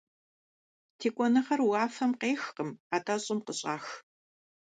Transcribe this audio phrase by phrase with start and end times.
[0.97, 3.85] Текӏуэныгъэр уафэм къехкъым, атӏэ щӏым къыщӏах.